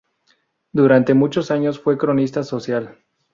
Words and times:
Durante 0.71 1.13
muchos 1.13 1.51
años 1.51 1.79
fue 1.79 1.95
cronista 1.99 2.41
social. 2.41 2.97